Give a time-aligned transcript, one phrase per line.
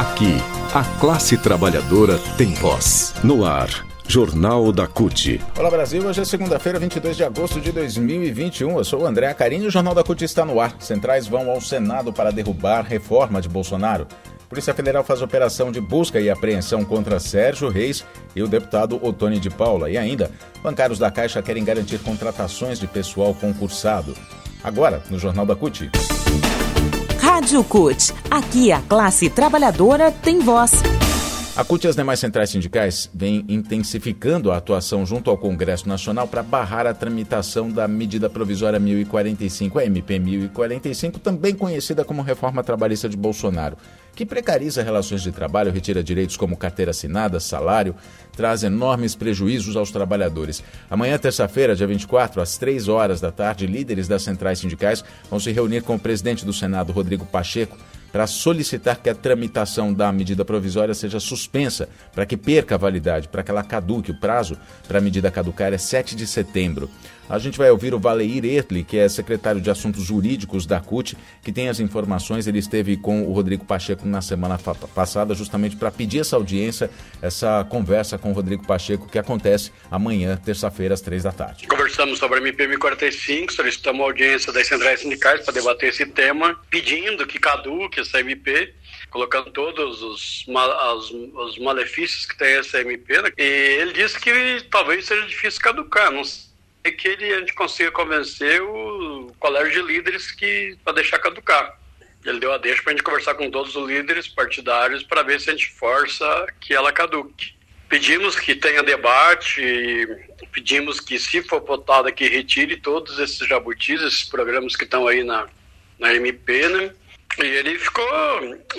[0.00, 0.38] Aqui,
[0.72, 3.12] a classe trabalhadora tem voz.
[3.22, 3.68] No ar,
[4.08, 5.38] Jornal da CUT.
[5.58, 8.78] Olá Brasil, hoje é segunda-feira, 22 de agosto de 2021.
[8.78, 10.74] Eu sou o André Acarini e o Jornal da CUT está no ar.
[10.78, 14.06] Centrais vão ao Senado para derrubar reforma de Bolsonaro.
[14.48, 18.02] Polícia Federal faz operação de busca e apreensão contra Sérgio Reis
[18.34, 19.90] e o deputado Otônio de Paula.
[19.90, 20.30] E ainda,
[20.62, 24.16] bancários da Caixa querem garantir contratações de pessoal concursado.
[24.64, 25.90] Agora, no Jornal da CUT.
[27.40, 28.12] Rádio CUT.
[28.30, 30.72] Aqui a classe trabalhadora tem voz.
[31.56, 36.28] A CUT e as demais centrais sindicais vêm intensificando a atuação junto ao Congresso Nacional
[36.28, 42.62] para barrar a tramitação da medida provisória 1045, a MP 1045, também conhecida como Reforma
[42.62, 43.78] Trabalhista de Bolsonaro,
[44.14, 47.94] que precariza relações de trabalho, retira direitos como carteira assinada, salário,
[48.36, 50.62] traz enormes prejuízos aos trabalhadores.
[50.90, 55.52] Amanhã, terça-feira, dia 24, às 3 horas da tarde, líderes das centrais sindicais vão se
[55.52, 57.76] reunir com o presidente do Senado, Rodrigo Pacheco,
[58.12, 63.28] para solicitar que a tramitação da medida provisória seja suspensa, para que perca a validade,
[63.28, 64.10] para que ela caduque.
[64.10, 64.56] O prazo
[64.88, 66.90] para a medida caducar é 7 de setembro.
[67.30, 71.16] A gente vai ouvir o Valeir Ertli, que é secretário de Assuntos Jurídicos da CUT,
[71.44, 72.48] que tem as informações.
[72.48, 76.90] Ele esteve com o Rodrigo Pacheco na semana passada, justamente para pedir essa audiência,
[77.22, 81.68] essa conversa com o Rodrigo Pacheco, que acontece amanhã, terça-feira, às três da tarde.
[81.68, 87.24] Conversamos sobre a MP 45, solicitamos audiência das centrais sindicais para debater esse tema, pedindo
[87.28, 88.74] que caduque essa MP
[89.08, 93.22] colocando todos os, os, os malefícios que tem essa MP.
[93.22, 93.30] Né?
[93.38, 96.10] E ele disse que talvez seja difícil caducar.
[96.10, 96.49] Não sei
[96.82, 101.78] é que ele, a gente consiga convencer o colégio de líderes que para deixar caducar.
[102.24, 105.40] Ele deu a deixa para a gente conversar com todos os líderes partidários para ver
[105.40, 107.54] se a gente força que ela caduque.
[107.88, 110.06] Pedimos que tenha debate,
[110.52, 115.24] pedimos que, se for votada, que retire todos esses jabutis, esses programas que estão aí
[115.24, 115.48] na,
[115.98, 116.94] na MP, né?
[117.38, 118.06] E ele ficou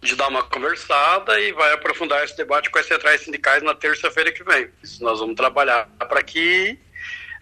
[0.00, 4.32] de dar uma conversada e vai aprofundar esse debate com as centrais sindicais na terça-feira
[4.32, 4.68] que vem.
[5.00, 6.78] Nós vamos trabalhar para que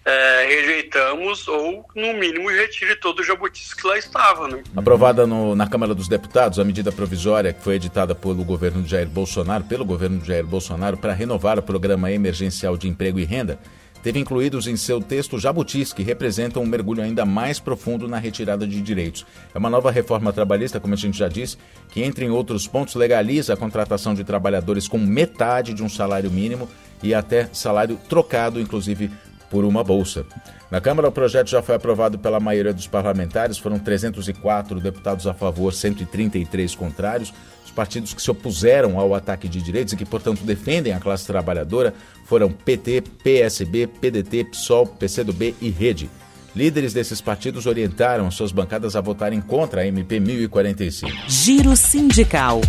[0.04, 4.48] é, rejeitamos ou, no mínimo, retire todo o jabutis que lá estava.
[4.48, 4.62] Né?
[4.76, 8.90] Aprovada no, na Câmara dos Deputados, a medida provisória que foi editada pelo governo de
[8.90, 13.24] Jair Bolsonaro, pelo governo de Jair Bolsonaro, para renovar o programa emergencial de emprego e
[13.24, 13.58] renda,
[14.02, 18.66] teve incluídos em seu texto jabutis que representam um mergulho ainda mais profundo na retirada
[18.66, 19.24] de direitos.
[19.54, 21.56] É uma nova reforma trabalhista, como a gente já disse,
[21.88, 26.68] que, entre outros pontos, legaliza a contratação de trabalhadores com metade de um salário mínimo
[27.02, 29.10] e até salário trocado, inclusive
[29.54, 30.26] por uma bolsa.
[30.68, 35.32] Na Câmara, o projeto já foi aprovado pela maioria dos parlamentares, foram 304 deputados a
[35.32, 37.32] favor, 133 contrários.
[37.64, 41.24] Os partidos que se opuseram ao ataque de direitos e que, portanto, defendem a classe
[41.24, 41.94] trabalhadora
[42.24, 46.10] foram PT, PSB, PDT, PSOL, PCdoB e Rede.
[46.56, 51.12] Líderes desses partidos orientaram suas bancadas a votarem contra a MP 1045.
[51.28, 52.60] Giro Sindical.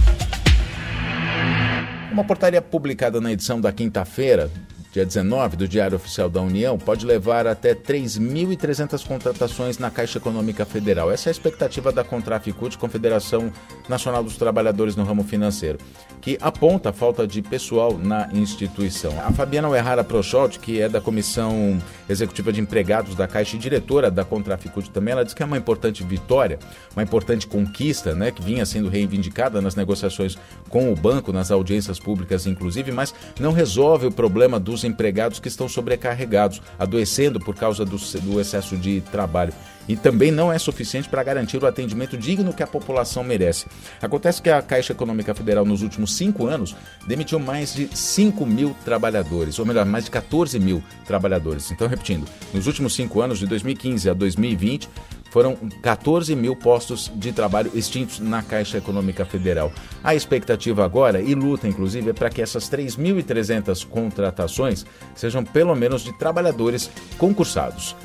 [2.12, 4.52] Uma portaria publicada na edição da quinta-feira
[4.96, 10.66] dia 19 do Diário Oficial da União, pode levar até 3.300 contratações na Caixa Econômica
[10.66, 11.12] Federal.
[11.12, 13.52] Essa é a expectativa da Contraficute, Confederação
[13.90, 15.80] Nacional dos Trabalhadores no ramo financeiro,
[16.22, 19.12] que aponta a falta de pessoal na instituição.
[19.20, 21.78] A Fabiana Uerrara Prochot, que é da Comissão
[22.08, 25.58] Executiva de Empregados da Caixa e diretora da Contraficute também, ela diz que é uma
[25.58, 26.58] importante vitória,
[26.96, 30.38] uma importante conquista, né, que vinha sendo reivindicada nas negociações
[30.70, 35.48] com o banco, nas audiências públicas inclusive, mas não resolve o problema dos empregados que
[35.48, 39.54] estão sobrecarregados, adoecendo por causa do, do excesso de trabalho.
[39.88, 43.68] E também não é suficiente para garantir o atendimento digno que a população merece.
[44.02, 46.76] Acontece que a Caixa Econômica Federal, nos últimos cinco anos,
[47.06, 51.72] demitiu mais de 5 mil trabalhadores, ou melhor, mais de 14 mil trabalhadores.
[51.72, 54.90] Então, repetindo, nos últimos cinco anos, de 2015 a 2020,
[55.36, 59.70] foram 14 mil postos de trabalho extintos na Caixa Econômica Federal.
[60.02, 66.06] A expectativa agora, e luta inclusive, é para que essas 3.300 contratações sejam pelo menos
[66.06, 67.98] de trabalhadores concursados.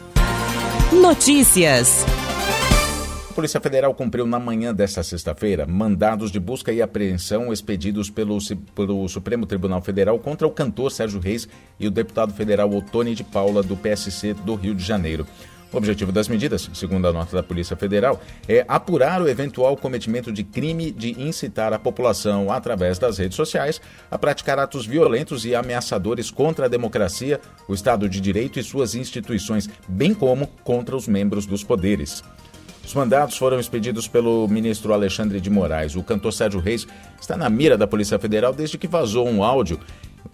[0.93, 2.05] Notícias.
[3.31, 8.39] A Polícia Federal cumpriu na manhã desta sexta-feira mandados de busca e apreensão expedidos pelo,
[8.75, 11.49] pelo, Supremo Tribunal Federal contra o cantor Sérgio Reis
[11.79, 15.25] e o deputado federal Otônio de Paula, do PSC do Rio de Janeiro.
[15.73, 20.33] O objetivo das medidas, segundo a nota da Polícia Federal, é apurar o eventual cometimento
[20.33, 23.81] de crime de incitar a população, através das redes sociais,
[24.11, 28.97] a praticar atos violentos e ameaçadores contra a democracia, o Estado de Direito e suas
[28.97, 32.25] instituições, bem como contra os membros dos poderes.
[32.85, 35.95] Os mandados foram expedidos pelo ministro Alexandre de Moraes.
[35.95, 36.89] O cantor Sérgio Reis
[37.21, 39.79] está na mira da Polícia Federal desde que vazou um áudio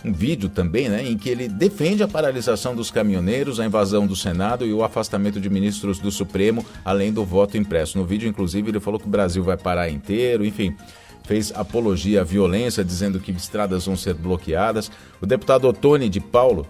[0.04, 4.14] um vídeo também, né, em que ele defende a paralisação dos caminhoneiros, a invasão do
[4.14, 7.98] Senado e o afastamento de ministros do Supremo, além do voto impresso.
[7.98, 10.74] No vídeo, inclusive, ele falou que o Brasil vai parar inteiro, enfim.
[11.24, 14.90] fez apologia à violência, dizendo que estradas vão ser bloqueadas.
[15.20, 16.66] O deputado Otone de Paulo,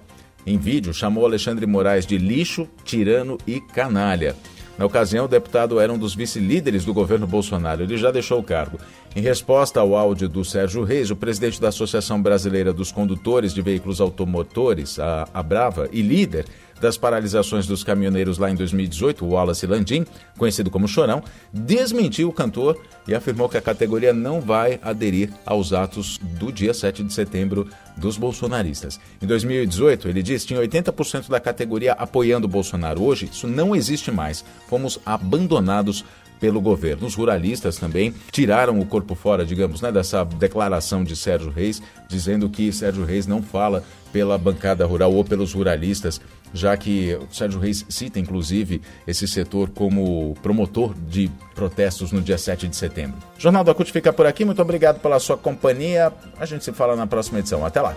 [0.46, 4.34] em vídeo, chamou Alexandre Moraes de lixo, tirano e canalha.
[4.78, 7.82] Na ocasião, o deputado era um dos vice-líderes do governo Bolsonaro.
[7.82, 8.78] Ele já deixou o cargo.
[9.14, 13.62] Em resposta ao áudio do Sérgio Reis, o presidente da Associação Brasileira dos Condutores de
[13.62, 16.44] Veículos Automotores, a Abrava, e líder
[16.81, 20.05] das paralisações dos caminhoneiros lá em 2018, o Wallace Landim,
[20.38, 25.73] conhecido como Chorão, desmentiu o cantor e afirmou que a categoria não vai aderir aos
[25.73, 29.00] atos do dia 7 de setembro dos bolsonaristas.
[29.23, 33.02] Em 2018, ele disse que tinha 80% da categoria apoiando Bolsonaro.
[33.02, 34.44] Hoje, isso não existe mais.
[34.69, 36.05] Fomos abandonados
[36.41, 37.06] pelo governo.
[37.06, 42.49] Os ruralistas também tiraram o corpo fora, digamos, né, dessa declaração de Sérgio Reis, dizendo
[42.49, 46.21] que Sérgio Reis não fala pela bancada rural ou pelos ruralistas,
[46.53, 52.69] já que Sérgio Reis cita, inclusive, esse setor como promotor de protestos no dia 7
[52.69, 53.19] de setembro.
[53.39, 54.44] Jornal da CUT fica por aqui.
[54.44, 56.12] Muito obrigado pela sua companhia.
[56.39, 57.65] A gente se fala na próxima edição.
[57.67, 57.97] Até lá.